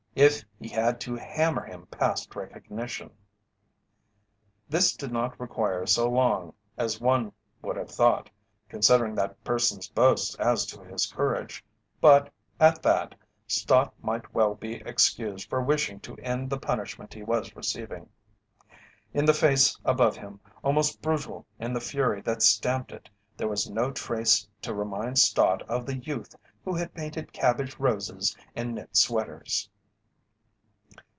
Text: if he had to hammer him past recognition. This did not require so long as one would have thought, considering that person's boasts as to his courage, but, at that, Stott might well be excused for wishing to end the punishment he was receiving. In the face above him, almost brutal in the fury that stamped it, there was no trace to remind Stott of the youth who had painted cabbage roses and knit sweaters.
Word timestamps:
if 0.13 0.43
he 0.59 0.67
had 0.67 0.99
to 0.99 1.15
hammer 1.15 1.63
him 1.63 1.85
past 1.85 2.35
recognition. 2.35 3.09
This 4.67 4.91
did 4.97 5.09
not 5.09 5.39
require 5.39 5.85
so 5.85 6.09
long 6.09 6.53
as 6.77 6.99
one 6.99 7.31
would 7.61 7.77
have 7.77 7.89
thought, 7.89 8.29
considering 8.67 9.15
that 9.15 9.41
person's 9.45 9.87
boasts 9.87 10.35
as 10.35 10.65
to 10.65 10.83
his 10.83 11.05
courage, 11.05 11.63
but, 12.01 12.29
at 12.59 12.81
that, 12.83 13.15
Stott 13.47 13.93
might 14.01 14.33
well 14.33 14.53
be 14.53 14.75
excused 14.85 15.49
for 15.49 15.61
wishing 15.61 16.01
to 16.01 16.17
end 16.17 16.49
the 16.49 16.59
punishment 16.59 17.13
he 17.13 17.23
was 17.23 17.55
receiving. 17.55 18.09
In 19.13 19.23
the 19.23 19.33
face 19.33 19.79
above 19.85 20.17
him, 20.17 20.41
almost 20.61 21.01
brutal 21.01 21.45
in 21.57 21.71
the 21.71 21.79
fury 21.79 22.19
that 22.23 22.41
stamped 22.41 22.91
it, 22.91 23.09
there 23.37 23.47
was 23.47 23.69
no 23.69 23.91
trace 23.91 24.45
to 24.63 24.73
remind 24.73 25.19
Stott 25.19 25.61
of 25.69 25.85
the 25.85 25.95
youth 25.99 26.35
who 26.65 26.75
had 26.75 26.93
painted 26.93 27.31
cabbage 27.31 27.79
roses 27.79 28.35
and 28.57 28.75
knit 28.75 28.97
sweaters. 28.97 29.69